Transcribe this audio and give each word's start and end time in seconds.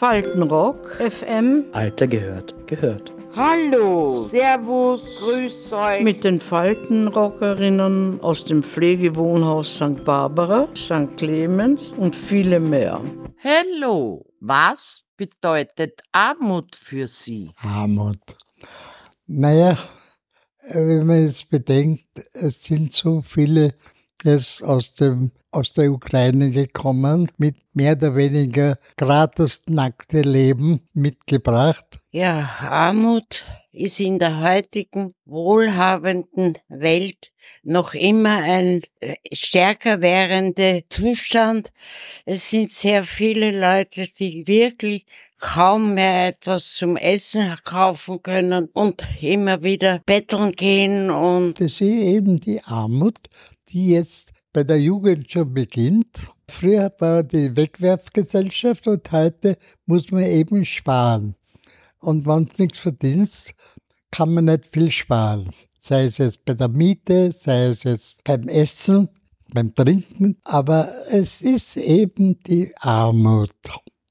Faltenrock 0.00 0.98
FM. 0.98 1.66
Alter 1.72 2.06
gehört, 2.06 2.54
gehört. 2.66 3.12
Hallo, 3.36 4.16
Servus, 4.16 5.20
Grüß 5.20 5.74
euch. 5.74 6.02
Mit 6.02 6.24
den 6.24 6.40
Faltenrockerinnen 6.40 8.18
aus 8.22 8.46
dem 8.46 8.62
Pflegewohnhaus 8.62 9.74
St. 9.74 10.02
Barbara, 10.02 10.68
St. 10.74 11.18
Clemens 11.18 11.92
und 11.98 12.16
viele 12.16 12.60
mehr. 12.60 13.02
Hallo, 13.44 14.24
was 14.40 15.04
bedeutet 15.18 16.00
Armut 16.12 16.74
für 16.76 17.06
Sie? 17.06 17.50
Armut. 17.58 18.38
Naja, 19.26 19.76
wenn 20.72 21.06
man 21.06 21.26
es 21.26 21.44
bedenkt, 21.44 22.06
es 22.32 22.64
sind 22.64 22.94
so 22.94 23.20
viele 23.20 23.74
jetzt 24.24 24.62
aus, 24.62 24.94
dem, 24.94 25.30
aus 25.50 25.72
der 25.72 25.92
Ukraine 25.92 26.50
gekommen, 26.50 27.30
mit 27.38 27.56
mehr 27.72 27.92
oder 27.92 28.16
weniger 28.16 28.76
gratis 28.96 29.62
nackte 29.66 30.22
Leben 30.22 30.80
mitgebracht. 30.92 31.86
Ja, 32.10 32.50
Armut 32.60 33.44
ist 33.72 34.00
in 34.00 34.18
der 34.18 34.42
heutigen 34.42 35.12
wohlhabenden 35.24 36.58
Welt 36.68 37.30
noch 37.62 37.94
immer 37.94 38.42
ein 38.42 38.82
äh, 39.00 39.14
stärker 39.32 40.00
währender 40.00 40.80
Zustand. 40.88 41.72
Es 42.24 42.50
sind 42.50 42.72
sehr 42.72 43.04
viele 43.04 43.50
Leute, 43.50 44.08
die 44.18 44.46
wirklich 44.46 45.06
kaum 45.40 45.94
mehr 45.94 46.28
etwas 46.28 46.74
zum 46.74 46.96
Essen 46.96 47.54
kaufen 47.64 48.22
können 48.22 48.68
und 48.72 49.04
immer 49.20 49.62
wieder 49.62 50.00
betteln 50.04 50.52
gehen 50.52 51.10
und 51.10 51.58
das 51.60 51.72
ist 51.72 51.80
eben 51.80 52.40
die 52.40 52.62
Armut, 52.62 53.18
die 53.72 53.90
jetzt 53.90 54.32
bei 54.52 54.64
der 54.64 54.80
Jugend 54.80 55.30
schon 55.30 55.54
beginnt. 55.54 56.28
Früher 56.48 56.92
war 56.98 57.22
die 57.22 57.54
Wegwerfgesellschaft 57.56 58.86
und 58.88 59.10
heute 59.12 59.56
muss 59.86 60.10
man 60.10 60.24
eben 60.24 60.64
sparen. 60.64 61.36
Und 62.00 62.26
wenn 62.26 62.46
du 62.46 62.62
nichts 62.62 62.78
verdienst, 62.78 63.54
kann 64.10 64.34
man 64.34 64.46
nicht 64.46 64.66
viel 64.66 64.90
sparen. 64.90 65.50
Sei 65.78 66.04
es 66.04 66.18
jetzt 66.18 66.44
bei 66.44 66.54
der 66.54 66.68
Miete, 66.68 67.32
sei 67.32 67.66
es 67.66 67.84
jetzt 67.84 68.24
beim 68.24 68.48
Essen, 68.48 69.08
beim 69.52 69.74
Trinken. 69.74 70.36
Aber 70.44 70.88
es 71.08 71.42
ist 71.42 71.76
eben 71.76 72.38
die 72.42 72.72
Armut. 72.80 73.54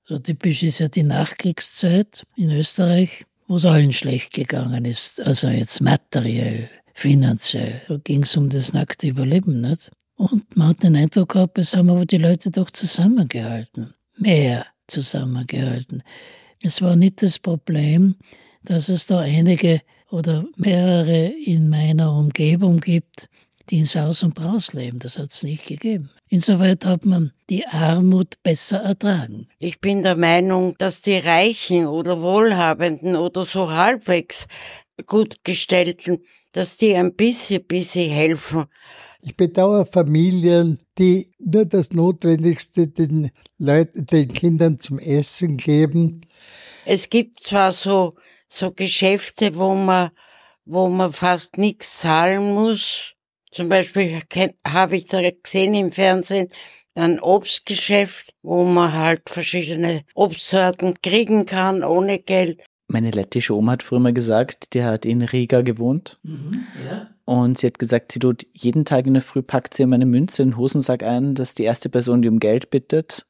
So 0.05 0.17
typisch 0.17 0.63
ist 0.63 0.79
ja 0.79 0.87
die 0.87 1.03
Nachkriegszeit 1.03 2.25
in 2.35 2.49
Österreich, 2.51 3.25
wo 3.47 3.57
es 3.57 3.65
allen 3.65 3.93
schlecht 3.93 4.33
gegangen 4.33 4.85
ist. 4.85 5.21
Also 5.21 5.49
jetzt 5.49 5.81
materiell, 5.81 6.69
finanziell. 6.99 7.81
Da 7.87 7.97
ging 7.97 8.23
es 8.23 8.35
um 8.35 8.49
das 8.49 8.73
nackte 8.73 9.07
Überleben, 9.07 9.61
nicht? 9.61 9.89
Und 10.15 10.55
man 10.55 10.69
hat 10.69 10.83
den 10.83 10.95
Eindruck 10.95 11.29
gehabt, 11.33 11.57
es 11.57 11.75
haben 11.75 11.89
aber 11.89 12.05
die 12.05 12.17
Leute 12.17 12.51
doch 12.51 12.69
zusammengehalten. 12.71 13.93
Mehr 14.17 14.65
zusammengehalten. 14.87 16.03
Es 16.61 16.81
war 16.81 16.97
nicht 16.97 17.21
das 17.23 17.39
Problem, 17.39 18.15
dass 18.63 18.89
es 18.89 19.07
da 19.07 19.19
einige 19.19 19.81
oder 20.11 20.45
mehrere 20.57 21.27
in 21.27 21.69
meiner 21.69 22.13
Umgebung 22.13 22.81
gibt, 22.81 23.29
die 23.69 23.79
in 23.79 23.85
Saus 23.85 24.23
und 24.23 24.33
Braus 24.33 24.73
leben. 24.73 24.99
Das 24.99 25.17
hat 25.17 25.29
es 25.29 25.43
nicht 25.43 25.65
gegeben. 25.65 26.09
Insoweit 26.27 26.85
hat 26.85 27.05
man 27.05 27.31
die 27.49 27.65
Armut 27.65 28.35
besser 28.43 28.79
ertragen. 28.79 29.47
ich 29.57 29.79
bin 29.79 30.03
der 30.03 30.15
Meinung, 30.15 30.75
dass 30.77 31.01
die 31.01 31.17
Reichen 31.17 31.87
oder 31.87 32.21
Wohlhabenden 32.21 33.15
oder 33.15 33.45
so 33.45 33.71
halbwegs 33.71 34.47
gut 35.05 35.43
gestellten, 35.43 36.23
dass 36.53 36.77
die 36.77 36.95
ein 36.95 37.15
bisschen, 37.15 37.63
bisschen 37.65 38.09
helfen. 38.11 38.65
Ich 39.21 39.35
bedauere 39.35 39.85
Familien, 39.85 40.79
die 40.97 41.29
nur 41.39 41.65
das 41.65 41.91
Notwendigste 41.91 42.87
den 42.87 43.31
Leuten, 43.57 44.05
den 44.05 44.33
Kindern 44.33 44.79
zum 44.79 44.97
Essen 44.97 45.57
geben. 45.57 46.21
Es 46.85 47.09
gibt 47.09 47.39
zwar 47.39 47.73
so, 47.73 48.13
so 48.47 48.71
Geschäfte, 48.71 49.55
wo 49.55 49.75
man, 49.75 50.11
wo 50.65 50.87
man 50.87 51.11
fast 51.11 51.57
nichts 51.57 51.99
zahlen 51.99 52.53
muss. 52.53 53.13
Zum 53.51 53.67
Beispiel 53.67 54.21
habe 54.65 54.95
ich 54.95 55.07
da 55.07 55.21
gesehen 55.29 55.73
im 55.73 55.91
Fernsehen 55.91 56.49
ein 56.95 57.19
Obstgeschäft, 57.19 58.33
wo 58.41 58.63
man 58.63 58.93
halt 58.93 59.29
verschiedene 59.29 60.03
Obstsorten 60.13 60.95
kriegen 61.01 61.45
kann 61.45 61.83
ohne 61.83 62.19
Geld. 62.19 62.61
Meine 62.91 63.11
lettische 63.11 63.55
Oma 63.55 63.73
hat 63.73 63.83
früher 63.83 63.99
mal 63.99 64.13
gesagt, 64.13 64.73
die 64.73 64.83
hat 64.83 65.05
in 65.05 65.21
Riga 65.21 65.61
gewohnt. 65.61 66.19
Ja. 66.23 67.07
Und 67.25 67.59
sie 67.59 67.67
hat 67.67 67.77
gesagt, 67.77 68.11
sie 68.11 68.19
tut 68.19 68.47
jeden 68.53 68.83
Tag 68.83 69.05
in 69.05 69.13
der 69.13 69.21
Früh 69.21 69.43
packt 69.43 69.75
sie 69.75 69.83
immer 69.83 69.95
eine 69.95 70.07
Münze 70.07 70.41
in 70.41 70.49
den 70.49 70.57
Hosensack 70.57 71.03
ein, 71.03 71.35
dass 71.35 71.53
die 71.53 71.63
erste 71.63 71.87
Person, 71.87 72.23
die 72.23 72.29
um 72.29 72.39
Geld 72.39 72.71
bittet, 72.71 73.27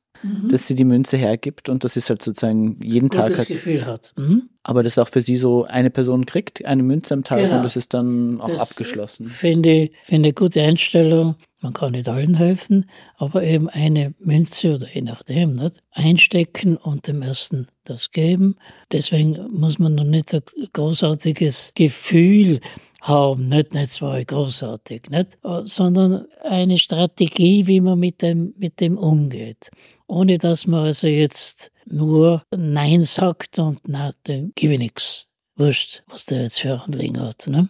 dass 0.50 0.68
sie 0.68 0.75
die 0.75 0.85
Münze 0.85 1.18
hergibt 1.18 1.69
und 1.69 1.84
das 1.84 1.96
ist 1.96 2.09
halt 2.09 2.22
sozusagen 2.22 2.80
jeden 2.84 3.09
Tag. 3.09 3.25
Gutes 3.28 3.38
Halt, 3.40 3.47
Gefühl 3.50 3.85
hat. 3.85 4.13
Mhm. 4.18 4.50
aber 4.63 4.84
das 4.84 4.97
auch 4.97 5.07
für 5.07 5.22
sie 5.22 5.38
so 5.38 5.66
eine 5.66 5.90
Person 5.90 6.25
kriegt, 6.25 6.66
eine 6.66 6.84
Münze 6.84 7.13
am 7.13 7.24
Tag 7.24 7.40
Genau. 7.40 7.57
und 7.57 7.63
das 7.63 7.75
ist 7.75 7.94
dann 7.94 8.40
auch 8.41 8.50
Das 8.50 8.59
abgeschlossen. 8.62 9.25
Finde 9.28 9.69
ich 9.84 9.91
finde 10.03 10.28
eine 10.28 10.34
gute 10.34 10.62
Einstellung. 10.62 11.35
Man 11.62 11.74
kann 11.74 11.91
nicht 11.91 12.07
allen 12.07 12.35
helfen, 12.35 12.90
aber 13.18 13.44
eben 13.44 13.68
eine 13.69 14.13
Münze 14.19 14.75
oder 14.75 14.88
je 14.94 15.02
nachdem, 15.02 15.56
nicht? 15.56 15.81
einstecken 15.91 16.78
und 16.78 17.07
dem 17.07 17.22
ersten 17.22 17.68
das 17.84 18.12
geben. 18.12 18.56
Deswegen 18.94 19.38
muss 19.51 19.78
man 19.78 19.96
noch 19.96 20.06
nicht 20.06 20.34
ein 20.34 20.41
großartiges 20.72 21.74
Gefühl 21.75 22.59
haben, 23.01 23.49
nicht, 23.49 23.73
nicht 23.73 23.91
zwar 23.91 24.23
großartig, 24.23 25.09
nicht? 25.09 25.37
Äh, 25.43 25.61
sondern 25.65 26.25
eine 26.43 26.77
Strategie, 26.77 27.67
wie 27.67 27.81
man 27.81 27.99
mit 27.99 28.21
dem, 28.21 28.53
mit 28.57 28.79
dem 28.79 28.97
umgeht. 28.97 29.69
Ohne 30.07 30.37
dass 30.37 30.67
man 30.67 30.85
also 30.85 31.07
jetzt 31.07 31.71
nur 31.85 32.43
Nein 32.55 33.01
sagt 33.01 33.59
und 33.59 33.79
na, 33.88 34.11
dem 34.27 34.51
gebe 34.55 34.73
ich 34.73 34.79
nichts. 34.79 35.27
Wurscht, 35.55 36.03
was 36.07 36.25
der 36.25 36.43
jetzt 36.43 36.59
für 36.61 36.81
Anliegen 36.81 37.19
hat. 37.19 37.47
Ne? 37.47 37.69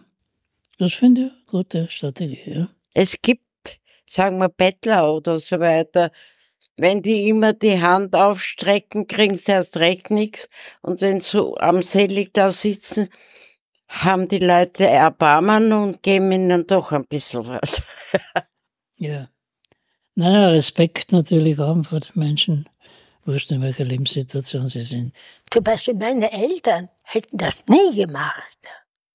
Das 0.78 0.92
finde 0.92 1.22
ich 1.22 1.26
eine 1.26 1.42
gute 1.46 1.90
Strategie, 1.90 2.38
ja. 2.46 2.68
Es 2.94 3.20
gibt, 3.20 3.80
sagen 4.06 4.38
wir, 4.38 4.48
Bettler 4.48 5.12
oder 5.12 5.38
so 5.38 5.58
weiter. 5.60 6.10
Wenn 6.76 7.02
die 7.02 7.28
immer 7.28 7.52
die 7.52 7.80
Hand 7.80 8.14
aufstrecken, 8.14 9.06
kriegen 9.06 9.36
sie 9.36 9.52
erst 9.52 9.76
recht 9.76 10.10
nichts. 10.10 10.48
Und 10.82 11.00
wenn 11.00 11.20
sie 11.20 11.30
so 11.30 11.56
armselig 11.58 12.30
da 12.32 12.50
sitzen, 12.50 13.08
haben 13.90 14.28
die 14.28 14.38
Leute 14.38 14.86
Erbarmen 14.86 15.72
und 15.72 16.02
geben 16.02 16.30
ihnen 16.32 16.66
doch 16.66 16.92
ein 16.92 17.04
bisschen 17.06 17.46
was. 17.46 17.82
Ja. 19.02 19.30
Naja, 20.14 20.48
Respekt 20.48 21.10
natürlich 21.10 21.56
haben 21.56 21.84
vor 21.84 22.00
den 22.00 22.12
Menschen, 22.12 22.68
wurscht 23.24 23.50
in 23.50 23.62
welcher 23.62 23.84
Lebenssituation 23.84 24.68
sie 24.68 24.82
sind. 24.82 25.14
Zum 25.50 25.64
Beispiel 25.64 25.94
meine 25.94 26.30
Eltern 26.30 26.90
hätten 27.04 27.38
das 27.38 27.64
nie 27.66 27.94
gemacht, 27.96 28.58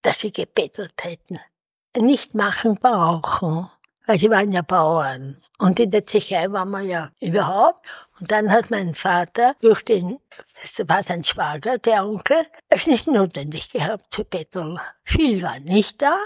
dass 0.02 0.22
sie 0.22 0.32
gebettelt 0.32 0.96
hätten. 1.00 1.38
Nicht 1.96 2.34
machen 2.34 2.80
brauchen, 2.82 3.70
weil 4.06 4.18
sie 4.18 4.30
waren 4.30 4.52
ja 4.52 4.62
Bauern. 4.62 5.42
Und 5.58 5.80
in 5.80 5.92
der 5.92 6.06
Tschechei 6.06 6.52
waren 6.52 6.72
wir 6.72 6.82
ja 6.82 7.12
überhaupt. 7.22 7.88
Und 8.20 8.32
dann 8.32 8.52
hat 8.52 8.72
mein 8.72 8.94
Vater 8.94 9.56
durch 9.62 9.84
den, 9.84 10.20
das 10.62 10.88
war 10.88 11.04
sein 11.04 11.24
Schwager, 11.24 11.78
der 11.78 12.06
Onkel, 12.06 12.46
es 12.70 12.88
nicht 12.88 13.08
notwendig 13.08 13.72
gehabt 13.72 14.06
zu 14.10 14.24
betteln. 14.26 14.80
Viel 15.04 15.42
war 15.42 15.60
nicht 15.60 16.02
da, 16.02 16.18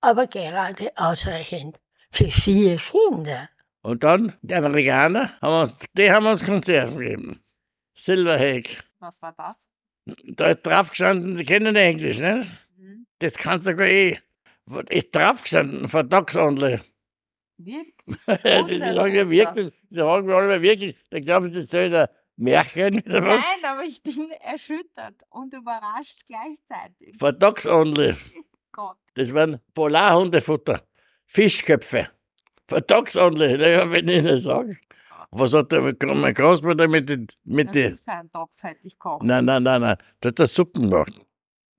aber 0.00 0.26
gerade 0.26 0.90
ausreichend 0.96 1.78
für 2.10 2.28
vier 2.28 2.78
Kinder. 2.78 3.48
Und 3.82 4.04
dann, 4.04 4.34
die 4.42 4.54
Amerikaner, 4.54 5.32
haben 5.40 5.68
uns, 5.68 5.86
die 5.94 6.10
haben 6.10 6.26
uns 6.26 6.44
Konserven 6.44 6.98
gegeben. 6.98 7.42
Silverhack. 7.94 8.84
Was 9.00 9.20
war 9.20 9.32
das? 9.36 9.68
Da 10.04 10.50
ist 10.50 10.62
drauf 10.62 10.90
gestanden, 10.90 11.36
Sie 11.36 11.44
kennen 11.44 11.76
Englisch, 11.76 12.18
ne? 12.18 12.46
Mhm. 12.76 13.06
Das 13.18 13.34
kannst 13.34 13.66
du 13.66 13.72
sogar 13.72 13.86
eh. 13.86 14.18
Ist 14.90 15.14
drauf 15.14 15.42
gestanden, 15.42 15.88
for 15.88 16.04
dogs 16.04 16.36
only. 16.36 16.80
Wie? 17.64 17.94
Sie 18.68 18.78
sagen 18.78 19.14
ja 19.14 19.28
wirklich, 19.28 19.72
sie 19.88 19.94
sagen 19.96 20.26
mir 20.26 20.34
alle 20.34 20.60
wirklich, 20.62 20.96
da 21.10 21.20
glauben 21.20 21.52
sie, 21.52 21.60
das 21.60 21.70
soll 21.70 21.94
ein 21.94 22.08
Märchen 22.36 23.00
oder 23.02 23.24
was? 23.24 23.42
Nein, 23.42 23.70
aber 23.70 23.84
ich 23.84 24.02
bin 24.02 24.30
erschüttert 24.40 25.22
und 25.30 25.52
überrascht 25.54 26.20
gleichzeitig. 26.26 27.16
For 27.18 27.32
dogs 27.32 27.66
only. 27.66 28.16
Gott. 28.72 28.96
Das 29.14 29.32
waren 29.34 29.60
Polarhundefutter. 29.74 30.82
Fischköpfe. 31.26 32.08
For 32.68 32.80
dogs 32.80 33.16
only, 33.16 33.58
naja, 33.58 33.90
wenn 33.90 34.08
ich 34.08 34.22
nicht 34.22 34.42
sagen. 34.44 34.78
Was 35.30 35.54
hat 35.54 35.72
der, 35.72 35.80
mein 36.14 36.34
Großmutter 36.34 36.88
mit 36.88 37.08
den, 37.08 37.26
mit 37.44 37.68
Das 37.68 37.72
den, 37.72 37.94
ist 37.94 38.04
kein 38.06 38.30
Topf, 38.30 38.62
hätte 38.62 38.86
ich 38.86 38.98
kochen. 38.98 39.26
nein, 39.26 39.44
nein, 39.46 39.62
nein, 39.62 39.80
nein, 39.80 39.96
der 40.22 40.32
hat 40.38 40.48
Suppen 40.48 40.90
gemacht. 40.90 41.20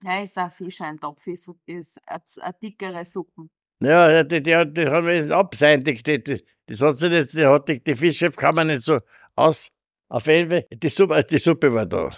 Ja, 0.03 0.21
ist 0.21 0.37
ein 0.37 0.49
Fischeintopf, 0.51 1.25
ist, 1.27 1.49
ist 1.67 1.99
eine, 2.07 2.23
eine 2.41 2.53
dickere 2.61 3.05
Suppe. 3.05 3.47
Ja, 3.83 4.23
die, 4.23 4.41
die, 4.41 4.55
hat- 4.55 4.75
die 4.77 4.87
haben 4.87 5.05
wir 5.05 5.15
jetzt 5.15 5.31
abseitig, 5.31 6.03
die, 6.03 6.23
die, 6.23 6.43
das 6.67 6.81
hat 6.81 6.97
sie 6.97 7.09
nicht, 7.09 7.33
die, 7.33 7.45
hat, 7.45 7.67
die, 7.67 7.83
die 7.83 7.95
Fischchef 7.95 8.35
kann 8.35 8.55
man 8.55 8.67
nicht 8.67 8.83
so 8.83 8.99
aus, 9.35 9.69
auf 10.09 10.25
jeden 10.27 10.49
Fall, 10.49 10.65
die 10.71 10.89
Suppe, 10.89 11.23
die 11.23 11.37
Suppe 11.37 11.73
war 11.73 11.85
da. 11.85 12.11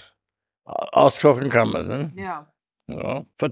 Auskochen 0.65 1.49
kann 1.49 1.69
man 1.69 1.87
ne? 1.87 2.11
Ja. 2.15 2.51
Ja, 2.87 3.25
for 3.37 3.49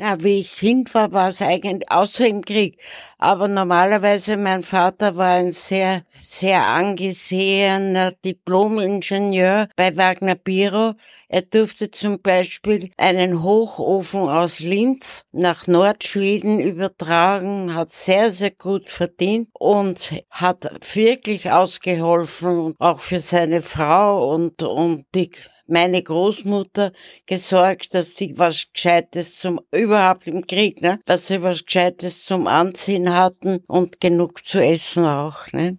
Ja, 0.00 0.16
wie 0.22 0.40
ich 0.40 0.56
Kind 0.56 0.94
war, 0.94 1.12
war 1.12 1.28
es 1.28 1.42
eigentlich 1.42 1.90
außer 1.90 2.26
im 2.26 2.42
Krieg. 2.42 2.78
Aber 3.18 3.48
normalerweise, 3.48 4.38
mein 4.38 4.62
Vater 4.62 5.14
war 5.18 5.34
ein 5.34 5.52
sehr, 5.52 6.04
sehr 6.22 6.64
angesehener 6.64 8.12
Diplom-Ingenieur 8.24 9.68
bei 9.76 9.94
Wagner 9.98 10.36
Biro. 10.36 10.94
Er 11.28 11.42
durfte 11.42 11.90
zum 11.90 12.18
Beispiel 12.22 12.90
einen 12.96 13.42
Hochofen 13.42 14.20
aus 14.22 14.60
Linz 14.60 15.26
nach 15.32 15.66
Nordschweden 15.66 16.60
übertragen, 16.60 17.74
hat 17.74 17.92
sehr, 17.92 18.30
sehr 18.30 18.52
gut 18.52 18.88
verdient 18.88 19.50
und 19.52 20.14
hat 20.30 20.66
wirklich 20.94 21.50
ausgeholfen, 21.50 22.74
auch 22.78 23.00
für 23.00 23.20
seine 23.20 23.60
Frau 23.60 24.32
und, 24.32 24.62
und 24.62 25.04
die 25.14 25.30
meine 25.70 26.02
Großmutter 26.02 26.92
gesorgt, 27.26 27.94
dass 27.94 28.16
sie 28.16 28.38
was 28.38 28.66
Gescheites 28.72 29.38
zum, 29.38 29.60
überhaupt 29.72 30.26
im 30.26 30.46
Krieg, 30.46 30.82
ne, 30.82 31.00
dass 31.06 31.28
sie 31.28 31.42
was 31.42 31.64
Gescheites 31.64 32.24
zum 32.24 32.46
Anziehen 32.46 33.14
hatten 33.14 33.64
und 33.66 34.00
genug 34.00 34.44
zu 34.44 34.62
essen 34.62 35.04
auch, 35.04 35.46
ne. 35.52 35.78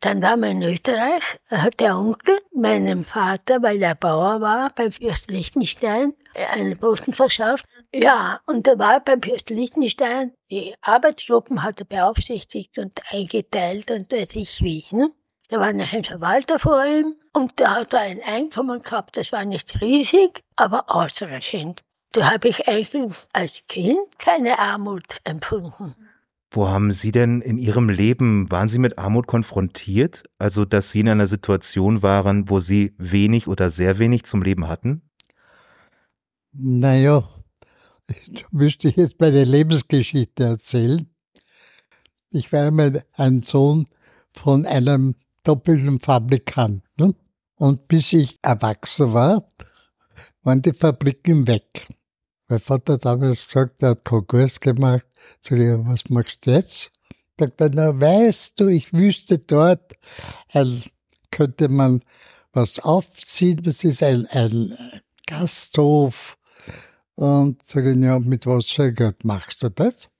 Dann 0.00 0.22
war 0.22 0.38
man 0.38 0.62
in 0.62 0.62
Österreich, 0.62 1.38
hat 1.50 1.78
der 1.78 1.94
Onkel 1.94 2.40
meinem 2.54 3.04
Vater, 3.04 3.62
weil 3.62 3.82
er 3.82 3.94
Bauer 3.94 4.40
war, 4.40 4.72
beim 4.74 4.92
Fürst 4.92 5.30
Liechtenstein, 5.30 6.14
einen 6.54 6.78
Posten 6.78 7.12
verschafft. 7.12 7.66
Ja, 7.94 8.40
und 8.46 8.66
da 8.66 8.78
war 8.78 9.00
beim 9.00 9.22
Fürst 9.22 9.50
Liechtenstein, 9.50 10.32
die 10.50 10.74
Arbeitsgruppen 10.80 11.62
hat 11.62 11.80
er 11.80 11.84
beaufsichtigt 11.84 12.78
und 12.78 12.98
eingeteilt 13.10 13.90
und 13.90 14.10
weiß 14.10 14.36
ich 14.36 14.62
wie. 14.62 14.86
Ne? 14.90 15.10
Da 15.50 15.58
war 15.58 15.72
noch 15.72 15.92
ein 15.92 16.04
Verwalter 16.04 16.60
vor 16.60 16.84
ihm 16.84 17.16
und 17.32 17.58
der 17.58 17.74
hat 17.74 17.92
ein 17.94 18.20
Einkommen 18.24 18.82
gehabt, 18.82 19.16
das 19.16 19.32
war 19.32 19.44
nicht 19.44 19.80
riesig, 19.80 20.44
aber 20.54 20.94
ausreichend. 20.94 21.82
Da 22.12 22.30
habe 22.30 22.48
ich 22.48 22.68
eigentlich 22.68 23.12
als 23.32 23.64
Kind 23.68 23.98
keine 24.18 24.60
Armut 24.60 25.18
empfunden. 25.24 25.96
Wo 26.52 26.68
haben 26.68 26.92
Sie 26.92 27.10
denn 27.10 27.40
in 27.40 27.58
Ihrem 27.58 27.88
Leben, 27.88 28.50
waren 28.50 28.68
Sie 28.68 28.78
mit 28.78 28.98
Armut 28.98 29.26
konfrontiert? 29.26 30.24
Also, 30.38 30.64
dass 30.64 30.92
Sie 30.92 31.00
in 31.00 31.08
einer 31.08 31.26
Situation 31.26 32.02
waren, 32.02 32.48
wo 32.48 32.60
Sie 32.60 32.94
wenig 32.98 33.48
oder 33.48 33.70
sehr 33.70 33.98
wenig 33.98 34.24
zum 34.24 34.42
Leben 34.42 34.68
hatten? 34.68 35.02
Naja, 36.52 37.28
da 38.06 38.14
müsste 38.52 38.88
ich 38.88 38.96
jetzt 38.96 39.20
meine 39.20 39.44
Lebensgeschichte 39.44 40.44
erzählen. 40.44 41.08
Ich 42.30 42.52
war 42.52 42.68
einmal 42.68 43.04
ein 43.14 43.40
Sohn 43.40 43.88
von 44.32 44.66
einem 44.66 45.16
doppelten 45.42 46.00
Fabrikant. 46.00 46.82
Ne? 46.96 47.14
Und 47.56 47.88
bis 47.88 48.12
ich 48.12 48.38
erwachsen 48.42 49.12
war, 49.12 49.50
waren 50.42 50.62
die 50.62 50.72
Fabriken 50.72 51.46
weg. 51.46 51.86
Mein 52.48 52.58
Vater 52.58 52.94
hat 52.94 53.04
damals 53.04 53.46
gesagt, 53.46 53.82
er 53.82 53.90
hat 53.90 54.04
Konkurs 54.04 54.58
gemacht. 54.58 55.06
Sag 55.40 55.58
ich, 55.58 55.68
was 55.86 56.08
machst 56.08 56.46
du 56.46 56.52
jetzt? 56.52 56.90
Sagt 57.38 57.60
er, 57.60 57.70
na 57.70 57.98
weißt 57.98 58.58
du, 58.58 58.66
ich 58.66 58.92
wüsste 58.92 59.38
dort, 59.38 59.92
ein, 60.52 60.82
könnte 61.30 61.68
man 61.68 62.02
was 62.52 62.80
aufziehen, 62.80 63.62
das 63.62 63.84
ist 63.84 64.02
ein, 64.02 64.26
ein 64.26 64.74
Gasthof. 65.26 66.36
Und 67.14 67.62
sag 67.64 67.84
ich, 67.84 67.96
ja, 67.98 68.18
mit 68.18 68.46
was 68.46 68.66
für 68.66 68.92
Geld 68.92 69.24
machst 69.24 69.62
du 69.62 69.70
das? 69.70 70.10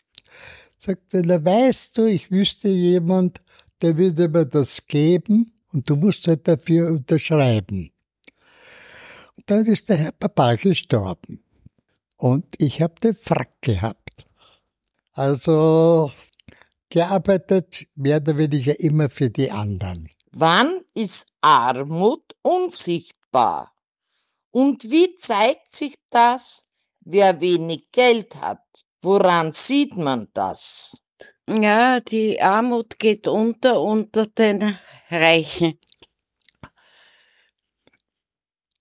Sagt 0.78 1.12
er, 1.14 1.22
na 1.24 1.44
weißt 1.44 1.98
du, 1.98 2.04
ich 2.04 2.30
wüsste 2.30 2.68
jemand, 2.68 3.40
der 3.82 3.96
würde 3.96 4.28
mir 4.28 4.46
das 4.46 4.86
geben 4.86 5.52
und 5.72 5.88
du 5.88 5.96
musst 5.96 6.26
halt 6.26 6.46
dafür 6.46 6.88
unterschreiben. 6.90 7.92
Und 9.36 9.50
dann 9.50 9.64
ist 9.66 9.88
der 9.88 9.96
Herr 9.96 10.12
Papa 10.12 10.54
gestorben. 10.54 11.42
Und 12.16 12.44
ich 12.58 12.82
habe 12.82 12.94
den 13.02 13.14
Frack 13.14 13.62
gehabt. 13.62 14.26
Also 15.12 16.12
gearbeitet 16.90 17.86
mehr 17.94 18.18
oder 18.18 18.36
weniger 18.36 18.78
immer 18.80 19.08
für 19.08 19.30
die 19.30 19.50
anderen. 19.50 20.08
Wann 20.32 20.80
ist 20.94 21.26
Armut 21.40 22.36
unsichtbar? 22.42 23.72
Und 24.50 24.90
wie 24.90 25.16
zeigt 25.16 25.72
sich 25.72 25.94
das, 26.10 26.66
wer 27.00 27.40
wenig 27.40 27.90
Geld 27.92 28.36
hat? 28.36 28.62
Woran 29.00 29.52
sieht 29.52 29.96
man 29.96 30.28
das? 30.34 31.02
Ja, 31.50 31.98
die 31.98 32.40
Armut 32.40 33.00
geht 33.00 33.26
unter 33.26 33.80
unter 33.80 34.26
den 34.26 34.78
Reichen. 35.10 35.74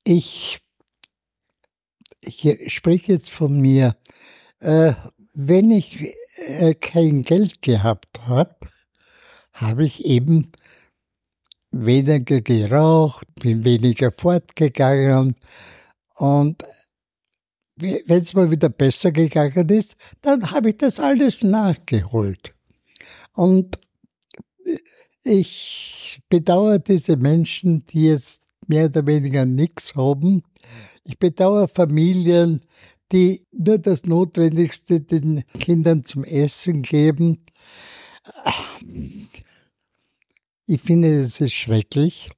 Ich, 0.04 0.60
ich 2.22 2.72
spreche 2.72 3.14
jetzt 3.14 3.32
von 3.32 3.60
mir. 3.60 3.96
Äh, 4.60 4.94
wenn 5.34 5.72
ich 5.72 6.14
äh, 6.36 6.76
kein 6.76 7.24
Geld 7.24 7.64
gehabt 7.64 8.28
habe, 8.28 8.56
habe 9.54 9.86
ich 9.86 10.06
eben 10.06 10.52
weniger 11.72 12.42
geraucht, 12.42 13.26
bin 13.42 13.66
weniger 13.66 14.12
fortgegangen 14.12 15.36
und 16.16 16.64
wenn 17.78 18.22
es 18.22 18.34
mal 18.34 18.52
wieder 18.52 18.70
besser 18.70 19.12
gegangen 19.12 19.70
ist, 19.70 19.96
dann 20.22 20.52
habe 20.52 20.70
ich 20.70 20.78
das 20.78 21.00
alles 21.00 21.44
nachgeholt. 21.44 22.54
Und 23.40 23.78
ich 25.24 26.20
bedauere 26.28 26.80
diese 26.80 27.16
Menschen, 27.16 27.86
die 27.86 28.08
jetzt 28.08 28.44
mehr 28.68 28.88
oder 28.88 29.08
weniger 29.08 29.46
nichts 29.46 29.96
haben. 29.96 30.44
Ich 31.06 31.18
bedauere 31.20 31.70
Familien, 31.70 32.62
die 33.14 33.48
nur 33.54 33.78
das 33.78 34.04
Notwendigste 34.04 35.00
den 35.00 35.46
Kindern 35.58 36.04
zum 36.04 36.26
Essen 36.26 36.82
geben. 36.82 37.46
Ich 40.66 40.82
finde, 40.82 41.22
es 41.22 41.40
ist 41.40 41.54
schrecklich. 41.54 42.30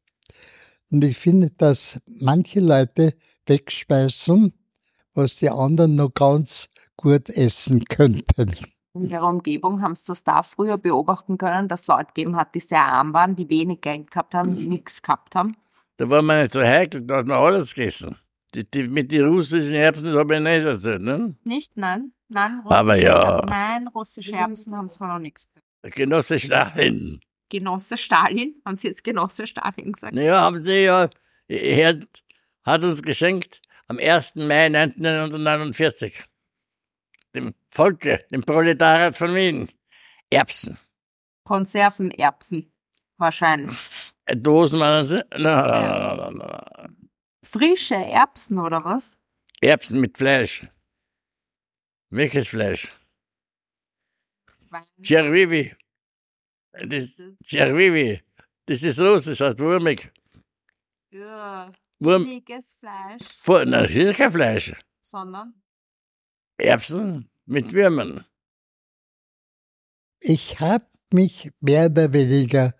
Und 0.92 1.04
ich 1.04 1.18
finde, 1.18 1.50
dass 1.50 2.00
manche 2.06 2.60
Leute 2.60 3.16
wegspeisen, 3.48 4.54
was 5.16 5.38
die 5.38 5.50
anderen 5.50 5.96
noch 5.96 6.14
ganz 6.14 6.70
gut 6.96 7.28
essen 7.32 7.86
könnten. 7.86 8.56
In 8.94 9.10
Ihrer 9.10 9.28
Umgebung 9.30 9.82
haben 9.82 9.96
Sie 9.96 10.06
das 10.08 10.24
da 10.24 10.44
früher 10.44 10.78
beobachten 10.78 11.38
können, 11.38 11.68
dass 11.70 11.82
es 11.82 11.88
Leute 11.88 12.08
gegeben 12.08 12.36
hat, 12.36 12.54
die 12.56 12.60
sehr 12.60 12.84
arm 12.84 13.14
waren, 13.14 13.36
die 13.36 13.50
wenig 13.50 13.80
Geld 13.82 14.12
gehabt 14.12 14.34
haben, 14.34 14.56
die 14.56 14.68
nichts 14.68 15.02
gehabt 15.02 15.34
haben? 15.36 15.56
Da 15.98 16.10
war 16.10 16.22
man 16.22 16.42
nicht 16.42 16.54
so 16.54 16.62
heikel, 16.62 17.02
da 17.04 17.18
hat 17.18 17.28
man 17.28 17.38
alles 17.38 17.74
gegessen. 17.74 18.18
Die, 18.54 18.70
die, 18.70 18.88
mit 18.90 19.12
den 19.14 19.26
russischen 19.28 19.74
Erbsen 19.76 20.14
habe 20.18 20.36
ich 20.36 20.42
nicht 20.42 20.66
erzählt, 20.66 21.02
ne? 21.02 21.36
Nicht? 21.46 21.78
Nein? 21.78 22.12
Nein, 22.28 22.60
russische 22.66 22.76
Aber 22.80 22.96
ja. 22.98 23.24
Erbsen- 23.40 23.50
Nein, 23.50 23.88
russische 23.88 24.34
Erbsen 24.36 24.76
haben 24.76 24.90
Sie 24.90 25.02
noch 25.04 25.20
nichts 25.20 25.54
gesagt. 25.54 25.96
Genosse 25.96 26.38
Stalin. 26.40 27.22
Genosse 27.50 27.98
Stalin? 27.98 28.56
Haben 28.66 28.76
Sie 28.76 28.90
jetzt 28.90 29.04
Genosse 29.06 29.48
Stalin 29.48 29.94
gesagt? 29.94 30.14
Naja, 30.14 30.42
haben 30.42 30.64
sie 30.64 30.84
ja, 30.84 31.10
er 31.48 32.00
hat 32.66 32.84
uns 32.84 33.02
geschenkt 33.02 33.62
am 33.88 34.00
1. 34.00 34.36
Mai 34.36 34.66
1949. 34.66 36.24
Dem 37.36 37.54
Volke, 37.70 38.26
dem 38.32 38.42
Proletariat 38.42 39.16
von 39.16 39.34
Wien. 39.34 39.70
Erbsen. 40.30 40.78
Konservenerbsen. 41.46 42.72
Wahrscheinlich. 43.18 43.78
Äh, 44.26 44.36
Dosen 44.36 44.80
waren 44.80 45.06
sie? 45.06 45.26
Na, 45.32 45.68
na, 45.68 46.16
na, 46.16 46.16
na, 46.16 46.32
na. 46.32 46.90
Frische 47.44 47.96
Erbsen 47.96 48.58
oder 48.60 48.84
was? 48.84 49.18
Erbsen 49.62 50.00
mit 50.00 50.18
Fleisch. 50.18 50.68
Welches 52.10 52.48
Fleisch? 52.48 52.92
Chervivi. 55.02 55.76
Das 56.88 57.22
Chervivi. 57.44 58.22
Das 58.66 58.84
ist 58.84 59.00
russisch, 59.00 59.40
heißt 59.42 59.60
wurmig. 59.60 60.12
Ja. 61.12 61.72
Wurm. 62.00 62.26
Fleisch. 62.80 63.24
Vor, 63.36 63.66
na, 63.66 63.82
das 63.82 63.92
ist 63.92 64.18
kein 64.18 64.32
Fleisch. 64.32 64.74
Sondern? 65.02 65.61
Erbsen 66.62 67.30
mit 67.46 67.74
Würmern. 67.74 68.26
Ich 70.20 70.60
habe 70.60 70.86
mich 71.12 71.52
mehr 71.60 71.88
oder 71.88 72.14
weniger 72.14 72.76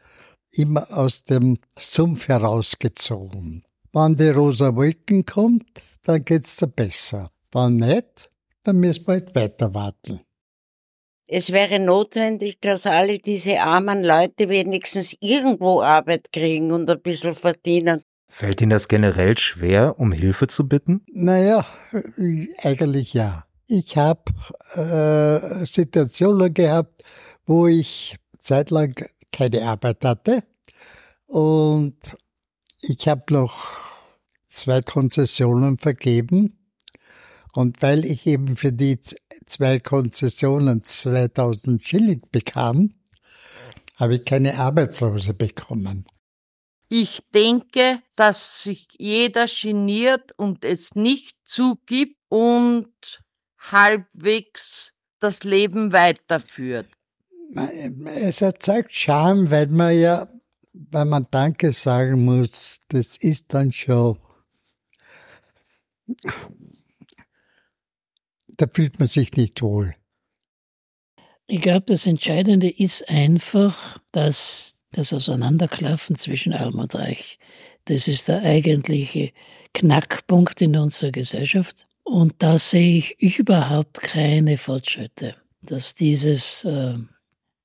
immer 0.52 0.86
aus 0.92 1.24
dem 1.24 1.58
Sumpf 1.78 2.28
herausgezogen. 2.28 3.64
Wenn 3.94 4.16
die 4.16 4.30
rosa 4.30 4.76
Wolken 4.76 5.26
kommt, 5.26 5.82
dann 6.04 6.24
geht's 6.24 6.58
dir 6.58 6.68
besser. 6.68 7.32
Wenn 7.52 7.78
nicht, 7.78 8.30
dann 8.64 8.80
müssen 8.80 9.08
wir 9.08 9.14
halt 9.16 9.36
weiter 9.36 9.74
warten. 9.74 10.22
Es 11.28 11.52
wäre 11.52 11.80
notwendig, 11.80 12.60
dass 12.60 12.86
alle 12.86 13.18
diese 13.20 13.62
armen 13.62 14.04
Leute 14.04 14.50
wenigstens 14.50 15.16
irgendwo 15.22 15.82
Arbeit 15.82 16.32
kriegen 16.34 16.72
und 16.72 16.90
ein 16.90 17.02
bisschen 17.02 17.36
verdienen. 17.36 18.04
Fällt 18.28 18.62
Ihnen 18.62 18.72
das 18.72 18.88
generell 18.88 19.38
schwer, 19.38 20.00
um 20.00 20.12
Hilfe 20.12 20.48
zu 20.48 20.68
bitten? 20.68 21.06
Naja, 21.12 21.66
eigentlich 22.64 23.14
ja. 23.14 23.46
Ich 23.74 23.96
habe 23.96 24.34
äh, 24.74 25.66
Situationen 25.66 26.54
gehabt, 26.54 27.04
wo 27.46 27.68
ich 27.68 28.18
zeitlang 28.38 28.94
keine 29.32 29.64
Arbeit 29.64 30.04
hatte 30.04 30.44
und 31.28 31.96
ich 32.82 33.08
habe 33.08 33.34
noch 33.34 33.80
zwei 34.46 34.82
Konzessionen 34.82 35.78
vergeben 35.78 36.60
Und 37.54 37.82
weil 37.82 38.04
ich 38.04 38.28
eben 38.28 38.58
für 38.58 38.74
die 38.74 39.00
zwei 39.46 39.80
Konzessionen 39.80 40.84
2000 40.84 41.82
Schilling 41.82 42.24
bekam, 42.30 42.94
habe 43.96 44.16
ich 44.16 44.26
keine 44.26 44.58
Arbeitslose 44.58 45.34
bekommen. 45.34 46.04
Ich 46.90 47.22
denke, 47.34 48.02
dass 48.18 48.64
sich 48.64 48.90
jeder 48.98 49.46
geniert 49.46 50.38
und 50.38 50.66
es 50.66 50.96
nicht 50.96 51.38
zugibt 51.46 52.18
und 52.28 52.90
halbwegs 53.70 54.96
das 55.20 55.44
Leben 55.44 55.94
weiterführt. 55.94 56.88
Es 58.06 58.42
erzeugt 58.42 58.94
Scham, 58.94 59.52
weil 59.52 59.68
man 59.68 59.98
ja, 59.98 60.28
wenn 60.74 61.10
man 61.10 61.28
Danke 61.32 61.74
sagen 61.74 62.26
muss, 62.26 62.80
das 62.90 63.18
ist 63.18 63.54
dann 63.54 63.72
schon, 63.72 64.18
da 68.48 68.66
fühlt 68.74 69.00
man 69.00 69.08
sich 69.08 69.32
nicht 69.34 69.62
wohl. 69.62 69.94
Ich 71.48 71.62
glaube, 71.62 71.86
das 71.88 72.08
Entscheidende 72.08 72.70
ist 72.70 73.10
einfach, 73.10 74.00
dass 74.14 74.86
das 74.94 75.12
Auseinanderklaffen 75.12 76.16
zwischen 76.16 76.54
Arm 76.54 76.80
und 76.80 76.96
Reich, 76.96 77.38
das 77.86 78.08
ist 78.08 78.30
der 78.30 78.42
eigentliche 78.44 79.34
Knackpunkt 79.74 80.62
in 80.62 80.78
unserer 80.78 81.12
Gesellschaft. 81.12 81.88
Und 82.12 82.44
da 82.44 82.60
sehe 82.60 83.06
ich 83.20 83.40
überhaupt 83.40 84.02
keine 84.02 84.58
Fortschritte, 84.58 85.34
dass 85.62 85.96
dieses 85.96 86.66
äh, 86.66 86.96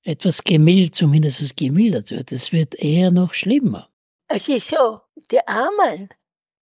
etwas 0.05 0.45
gemildert, 0.45 0.95
zumindest 0.95 1.57
gemildert 1.57 2.13
wird. 2.13 2.31
Es 2.31 2.53
wird 2.53 2.77
eher 2.77 3.11
noch 3.11 3.35
schlimmer. 3.35 3.89
Es 4.29 4.49
ist 4.49 4.69
so, 4.69 5.01
die 5.33 5.45
Armen 5.49 6.11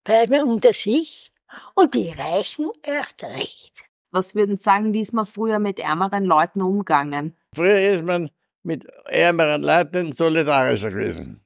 bleiben 0.02 0.48
unter 0.48 0.72
sich 0.72 1.30
und 1.74 1.92
die 1.92 2.08
Reichen 2.08 2.70
erst 2.82 3.22
recht. 3.22 3.84
Was 4.10 4.34
würden 4.34 4.56
Sie 4.56 4.62
sagen, 4.62 4.94
wie 4.94 5.00
ist 5.00 5.12
man 5.12 5.26
früher 5.26 5.58
mit 5.58 5.78
ärmeren 5.78 6.24
Leuten 6.24 6.62
umgegangen? 6.62 7.36
Früher 7.54 7.96
ist 7.96 8.04
man 8.04 8.30
mit 8.62 8.86
ärmeren 9.04 9.62
Leuten 9.62 10.12
solidarischer 10.12 10.88
gewesen. 10.90 11.44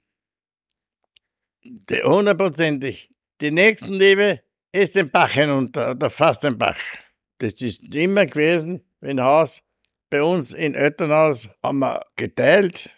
Die 1.65 2.01
hundertprozentig. 2.01 3.11
Die 3.41 3.51
Nächstenliebe 3.51 4.41
ist 4.73 4.95
den 4.95 5.11
Bach 5.11 5.31
hinunter 5.31 5.93
oder 5.93 6.11
fast 6.11 6.43
den 6.43 6.59
Bach. 6.59 6.79
Das 7.39 7.55
ist 7.55 7.95
immer 7.95 8.27
gewesen, 8.27 8.83
wenn 9.01 9.21
Haus 9.21 9.63
bei 10.11 10.23
uns 10.23 10.53
in 10.53 10.75
Elternhaus 10.75 11.49
haben 11.63 11.79
wir 11.81 12.05
geteilt. 12.17 12.91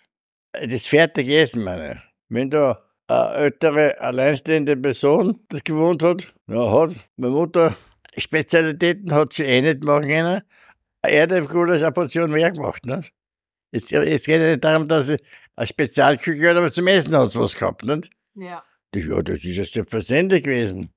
Das 0.53 0.89
fertige 0.89 1.41
Essen, 1.41 1.65
meine. 1.65 2.03
Wenn 2.29 2.51
da 2.51 2.83
eine 3.09 3.35
ältere, 3.35 4.01
alleinstehende 4.01 4.77
Person 4.77 5.41
das 5.49 5.65
gewohnt 5.65 6.03
hat, 6.03 6.33
ja, 6.47 6.73
hat 6.73 6.95
meine 7.17 7.33
Mutter 7.33 7.77
Spezialitäten 8.17 9.13
hat 9.13 9.33
sie 9.33 9.45
eh 9.45 9.63
nicht 9.63 9.85
machen 9.85 10.09
können. 10.09 10.43
Eine 11.03 11.15
Erdäpfel 11.15 11.71
ist 11.71 11.83
eine 11.83 11.93
Portion 11.93 12.31
mehr 12.31 12.51
gemacht. 12.51 12.85
Nicht? 12.85 13.13
Es, 13.71 13.91
es 13.91 14.25
geht 14.25 14.41
ja 14.41 14.51
nicht 14.51 14.65
darum, 14.65 14.89
dass 14.89 15.07
sie 15.07 15.19
eine 15.57 15.67
Spezialküche 15.67 16.51
hat, 16.51 16.57
aber 16.57 16.73
zum 16.73 16.87
Essen 16.89 17.17
hat 17.17 17.31
sie 17.31 17.41
was 17.41 17.57
gehabt. 17.57 17.85
Nicht? 17.85 18.11
Ja. 18.35 18.63
Das, 18.93 19.05
ja, 19.05 19.23
das 19.23 19.45
ist 19.45 19.57
ja 19.57 19.65
selbstverständlich 19.65 20.43
gewesen. 20.43 20.93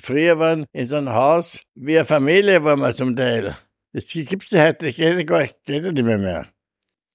Früher 0.00 0.38
waren 0.38 0.66
in 0.72 0.86
so 0.86 0.96
einem 0.96 1.12
Haus 1.12 1.60
wie 1.74 1.96
eine 1.96 2.04
Familie, 2.04 2.62
war 2.64 2.76
man 2.76 2.92
zum 2.92 3.14
Teil. 3.14 3.56
Das 3.92 4.06
gibt 4.06 4.44
es 4.44 4.50
ja 4.50 4.66
heute, 4.66 4.86
das 4.86 4.96
geht 4.96 5.26
gar 5.26 5.42
nicht, 5.42 5.56
geht 5.64 5.84
ja 5.84 5.92
nicht 5.92 6.04
mehr, 6.04 6.18
mehr. 6.18 6.46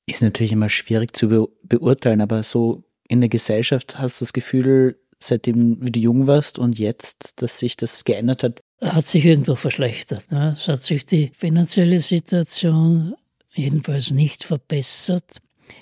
Ist 0.05 0.22
natürlich 0.22 0.51
immer 0.51 0.70
schwierig 0.70 1.15
zu 1.15 1.29
be 1.29 1.48
beurteilen, 1.63 2.22
aber 2.22 2.43
so 2.43 2.84
in 3.08 3.22
der 3.22 3.29
Gesellschaft 3.29 4.00
hast 4.00 4.20
du 4.20 4.25
das 4.25 4.34
Gefühl, 4.34 5.00
seitdem 5.20 5.79
du 5.79 6.00
jung 6.00 6.27
warst 6.27 6.60
und 6.60 6.79
jetzt, 6.79 7.41
dass 7.41 7.60
sich 7.60 7.77
das 7.77 8.03
geändert 8.03 8.43
hat? 8.43 8.62
Hat 8.82 9.08
sich 9.08 9.25
irgendwo 9.25 9.55
verschlechtert. 9.55 10.32
Ne? 10.32 10.55
Es 10.58 10.67
hat 10.67 10.84
sich 10.84 11.05
die 11.05 11.32
finanzielle 11.34 12.00
Situation 12.00 13.15
jedenfalls 13.53 14.12
nicht 14.12 14.43
verbessert. 14.43 15.38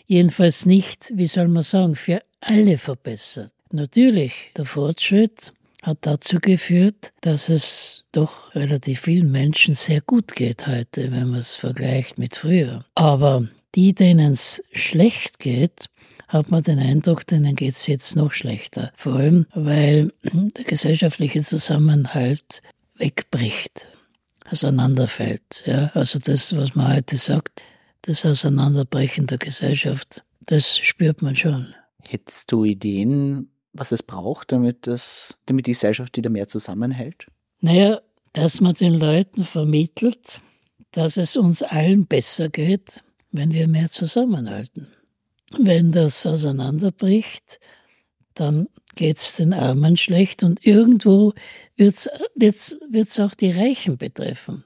Jedenfalls 0.06 0.66
nicht, 0.66 1.12
wie 1.16 1.28
soll 1.28 1.48
man 1.48 1.64
sagen, 1.64 1.96
für 1.96 2.22
alle 2.42 2.78
verbessert. 2.78 3.54
Natürlich, 3.72 4.52
der 4.58 4.66
Fortschritt 4.66 5.54
hat 5.82 6.00
dazu 6.02 6.38
geführt, 6.40 7.12
dass 7.22 7.50
es 7.50 8.04
doch 8.12 8.54
relativ 8.56 9.02
vielen 9.02 9.32
Menschen 9.32 9.74
sehr 9.74 10.02
gut 10.02 10.36
geht 10.36 10.68
heute, 10.68 11.12
wenn 11.12 11.32
man 11.32 11.40
es 11.40 11.56
vergleicht 11.56 12.18
mit 12.18 12.38
früher. 12.38 12.86
Aber 12.96 13.48
die, 13.76 13.94
denen 13.94 14.32
es 14.32 14.64
schlecht 14.74 15.40
geht, 15.40 15.88
hat 16.28 16.50
man 16.50 16.64
den 16.64 16.80
Eindruck, 16.80 17.28
denen 17.28 17.56
geht 17.56 17.76
es 17.76 17.88
jetzt 17.88 18.16
noch 18.16 18.32
schlechter. 18.32 18.92
Vor 18.96 19.16
allem, 19.16 19.46
weil 19.54 20.14
der 20.24 20.64
gesellschaftliche 20.64 21.42
Zusammenhalt 21.42 22.62
wegbricht, 22.96 23.88
auseinanderfällt. 24.50 25.64
Ja? 25.66 25.92
Also 25.94 26.20
das, 26.20 26.56
was 26.56 26.76
man 26.76 26.94
heute 26.94 27.18
sagt, 27.18 27.62
das 28.04 28.26
Auseinanderbrechen 28.26 29.28
der 29.28 29.38
Gesellschaft, 29.38 30.24
das 30.46 30.78
spürt 30.78 31.22
man 31.22 31.36
schon. 31.36 31.76
Hättest 32.04 32.52
du 32.52 32.66
Ideen, 32.66 33.51
was 33.74 33.92
es 33.92 34.04
braucht, 34.04 34.52
damit, 34.52 34.88
das, 34.88 35.38
damit 35.46 35.68
die 35.68 35.72
Gesellschaft 35.72 36.18
wieder 36.18 36.30
mehr 36.30 36.48
zusammenhält? 36.48 37.28
Naja, 37.60 38.02
dass 38.34 38.62
man 38.62 38.74
den 38.74 38.94
Leuten 38.94 39.44
vermittelt, 39.44 40.42
dass 40.92 41.18
es 41.18 41.38
uns 41.38 41.64
allen 41.64 42.06
besser 42.06 42.50
geht, 42.50 43.04
wenn 43.32 43.54
wir 43.54 43.68
mehr 43.68 43.88
zusammenhalten. 43.88 44.88
Wenn 45.58 45.92
das 45.92 46.26
auseinanderbricht, 46.26 47.60
dann 48.34 48.68
geht 48.96 49.18
es 49.18 49.36
den 49.36 49.54
Armen 49.54 49.98
schlecht 49.98 50.44
und 50.44 50.66
irgendwo 50.66 51.34
wird 51.78 52.10
es 52.92 53.20
auch 53.20 53.36
die 53.36 53.52
Reichen 53.52 53.98
betreffen. 53.98 54.64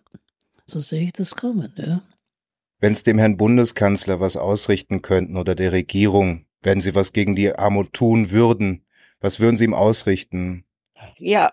So 0.68 0.80
sehe 0.80 1.04
ich 1.04 1.14
das 1.14 1.36
kommen. 1.36 1.74
Ja. 1.76 2.04
Wenn 2.80 2.94
es 2.94 3.04
dem 3.04 3.18
Herrn 3.20 3.38
Bundeskanzler 3.38 4.20
was 4.20 4.38
ausrichten 4.38 5.02
könnten 5.02 5.38
oder 5.38 5.56
der 5.56 5.72
Regierung, 5.72 6.46
wenn 6.62 6.82
sie 6.82 6.96
was 6.96 7.14
gegen 7.14 7.36
die 7.36 7.54
Armut 7.54 7.94
tun 7.94 8.32
würden, 8.32 8.85
was 9.26 9.40
würden 9.40 9.58
Sie 9.58 9.64
ihm 9.64 9.74
ausrichten? 9.74 10.66
Ja, 11.18 11.52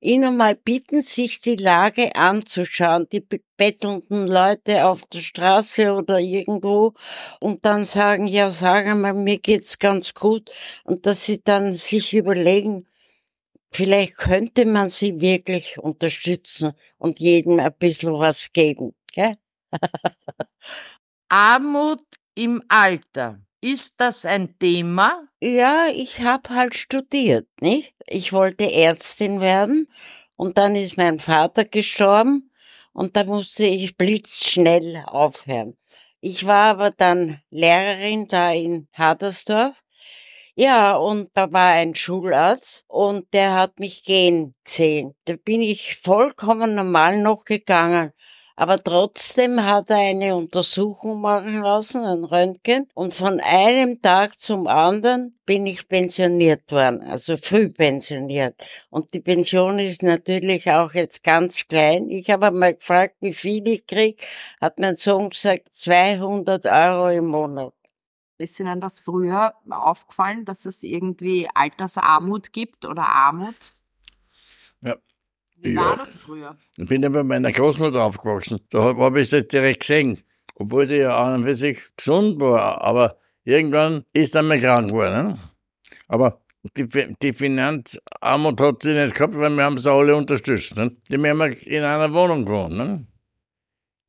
Ihnen 0.00 0.36
mal 0.36 0.56
bitten, 0.56 1.02
sich 1.02 1.40
die 1.40 1.54
Lage 1.54 2.16
anzuschauen, 2.16 3.06
die 3.12 3.20
bettelnden 3.56 4.26
Leute 4.26 4.86
auf 4.86 5.04
der 5.06 5.20
Straße 5.20 5.92
oder 5.92 6.18
irgendwo 6.18 6.94
und 7.40 7.64
dann 7.64 7.84
sagen, 7.84 8.26
ja, 8.26 8.50
sagen 8.50 9.00
mal, 9.00 9.12
mir 9.14 9.38
geht's 9.38 9.78
ganz 9.78 10.14
gut 10.14 10.50
und 10.84 11.06
dass 11.06 11.24
Sie 11.24 11.40
dann 11.44 11.74
sich 11.74 12.14
überlegen, 12.14 12.88
vielleicht 13.70 14.16
könnte 14.16 14.64
man 14.64 14.90
sie 14.90 15.20
wirklich 15.20 15.78
unterstützen 15.78 16.72
und 16.98 17.20
jedem 17.20 17.60
ein 17.60 17.74
bisschen 17.78 18.14
was 18.14 18.50
geben, 18.52 18.94
gell? 19.12 19.36
Armut 21.28 22.02
im 22.34 22.62
Alter. 22.68 23.40
Ist 23.64 24.00
das 24.00 24.26
ein 24.26 24.58
Thema? 24.58 25.28
Ja, 25.40 25.86
ich 25.94 26.18
habe 26.18 26.50
halt 26.50 26.74
studiert, 26.74 27.46
nicht? 27.60 27.94
Ich 28.08 28.32
wollte 28.32 28.72
Ärztin 28.72 29.40
werden 29.40 29.88
und 30.34 30.58
dann 30.58 30.74
ist 30.74 30.96
mein 30.96 31.20
Vater 31.20 31.64
gestorben 31.64 32.50
und 32.92 33.16
da 33.16 33.22
musste 33.22 33.62
ich 33.62 33.96
blitzschnell 33.96 35.04
aufhören. 35.06 35.76
Ich 36.20 36.44
war 36.44 36.70
aber 36.70 36.90
dann 36.90 37.40
Lehrerin 37.50 38.26
da 38.26 38.50
in 38.50 38.88
Hadersdorf. 38.94 39.80
Ja, 40.56 40.96
und 40.96 41.30
da 41.34 41.52
war 41.52 41.70
ein 41.74 41.94
Schularzt 41.94 42.84
und 42.88 43.32
der 43.32 43.54
hat 43.54 43.78
mich 43.78 44.02
gehen 44.02 44.56
gesehen. 44.64 45.14
Da 45.24 45.36
bin 45.36 45.62
ich 45.62 45.98
vollkommen 45.98 46.74
normal 46.74 47.18
noch 47.22 47.44
gegangen. 47.44 48.12
Aber 48.62 48.78
trotzdem 48.78 49.66
hat 49.66 49.90
er 49.90 49.96
eine 49.96 50.36
Untersuchung 50.36 51.20
machen 51.20 51.62
lassen, 51.62 52.04
ein 52.04 52.22
Röntgen. 52.22 52.88
Und 52.94 53.12
von 53.12 53.40
einem 53.40 54.00
Tag 54.00 54.38
zum 54.38 54.68
anderen 54.68 55.36
bin 55.44 55.66
ich 55.66 55.88
pensioniert 55.88 56.70
worden, 56.70 57.02
also 57.02 57.36
früh 57.36 57.70
pensioniert. 57.70 58.54
Und 58.88 59.14
die 59.14 59.20
Pension 59.20 59.80
ist 59.80 60.04
natürlich 60.04 60.70
auch 60.70 60.94
jetzt 60.94 61.24
ganz 61.24 61.66
klein. 61.66 62.08
Ich 62.08 62.30
habe 62.30 62.52
mal 62.52 62.74
gefragt, 62.74 63.16
wie 63.18 63.32
viel 63.32 63.66
ich 63.66 63.84
krieg. 63.84 64.24
Hat 64.60 64.78
mein 64.78 64.96
Sohn 64.96 65.30
gesagt, 65.30 65.74
200 65.74 66.64
Euro 66.66 67.08
im 67.08 67.26
Monat. 67.26 67.74
Ist 68.38 68.60
Ihnen 68.60 68.80
das 68.80 69.00
früher 69.00 69.54
aufgefallen, 69.70 70.44
dass 70.44 70.66
es 70.66 70.84
irgendwie 70.84 71.48
Altersarmut 71.52 72.52
gibt 72.52 72.84
oder 72.84 73.08
Armut? 73.08 73.74
Ja, 74.82 74.94
wie 75.62 75.76
war 75.76 75.96
das 75.96 76.16
früher? 76.16 76.56
Ich 76.76 76.88
bin 76.88 77.02
ja 77.02 77.08
bei 77.08 77.22
meiner 77.22 77.52
Großmutter 77.52 78.02
aufgewachsen. 78.02 78.58
Da 78.70 78.82
habe 78.82 79.20
ich 79.20 79.32
es 79.32 79.48
direkt 79.48 79.80
gesehen. 79.80 80.22
Obwohl 80.56 80.86
sie 80.86 80.96
ja 80.96 81.16
an 81.16 81.34
und 81.34 81.44
für 81.44 81.54
sich 81.54 81.78
gesund 81.96 82.40
war. 82.40 82.80
Aber 82.80 83.18
irgendwann 83.44 84.04
ist 84.12 84.34
dann 84.34 84.48
mal 84.48 84.58
krank 84.58 84.88
geworden. 84.88 85.12
Ne? 85.12 85.38
Aber 86.08 86.42
die, 86.76 86.88
die 87.22 87.32
Finanzarmut 87.32 88.60
hat 88.60 88.82
sie 88.82 88.94
nicht 88.94 89.14
gehabt, 89.14 89.36
weil 89.36 89.50
wir 89.50 89.64
haben 89.64 89.78
sie 89.78 89.90
alle 89.90 90.16
unterstützt. 90.16 90.76
Ne? 90.76 90.96
Die 91.08 91.14
haben 91.16 91.40
in 91.52 91.82
einer 91.82 92.12
Wohnung 92.12 92.44
gewohnt. 92.44 92.76
Ne? 92.76 93.06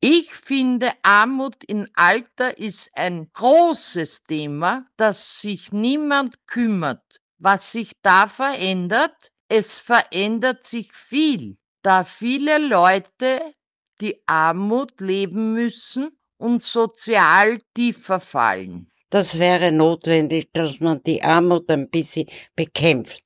Ich 0.00 0.34
finde, 0.34 0.90
Armut 1.02 1.64
im 1.64 1.88
Alter 1.94 2.58
ist 2.58 2.90
ein 2.94 3.30
großes 3.32 4.24
Thema, 4.24 4.84
das 4.96 5.40
sich 5.40 5.72
niemand 5.72 6.46
kümmert. 6.46 7.20
Was 7.38 7.72
sich 7.72 7.92
da 8.02 8.26
verändert, 8.26 9.32
es 9.48 9.78
verändert 9.78 10.64
sich 10.64 10.92
viel. 10.92 11.56
da 11.84 12.02
viele 12.02 12.58
Leute 12.58 13.40
die 14.00 14.20
Armut 14.26 15.00
leben 15.00 15.52
müssen 15.52 16.18
und 16.38 16.60
sozial 16.62 17.58
tiefer 17.74 18.20
fallen. 18.20 18.90
Das 19.10 19.38
wäre 19.38 19.70
notwendig, 19.70 20.48
dass 20.52 20.80
man 20.80 21.02
die 21.04 21.22
Armut 21.22 21.70
ein 21.70 21.90
bisschen 21.90 22.26
bekämpft. 22.56 23.22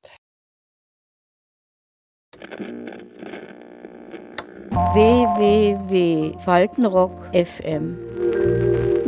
www.faltenrock 4.93 7.35
FM 7.35 8.09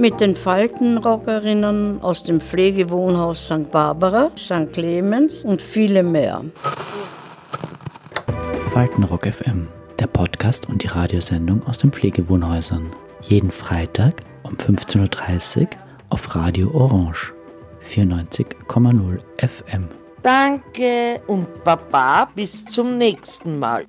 mit 0.01 0.19
den 0.19 0.35
Faltenrockerinnen 0.35 2.01
aus 2.01 2.23
dem 2.23 2.41
Pflegewohnhaus 2.41 3.45
St. 3.45 3.71
Barbara, 3.71 4.31
St. 4.35 4.73
Clemens 4.73 5.45
und 5.45 5.61
viele 5.61 6.03
mehr. 6.03 6.43
Faltenrock 8.81 9.27
FM, 9.27 9.69
der 9.99 10.07
Podcast 10.07 10.67
und 10.71 10.83
die 10.83 10.87
Radiosendung 10.87 11.63
aus 11.67 11.77
den 11.77 11.93
Pflegewohnhäusern. 11.93 12.91
Jeden 13.21 13.51
Freitag 13.51 14.23
um 14.43 14.55
15.30 14.55 15.61
Uhr 15.61 15.69
auf 16.09 16.35
Radio 16.35 16.71
Orange 16.73 17.35
94,0 17.87 19.19
FM. 19.37 19.87
Danke 20.23 21.21
und 21.27 21.63
Baba, 21.63 22.25
bis 22.35 22.65
zum 22.65 22.97
nächsten 22.97 23.59
Mal. 23.59 23.85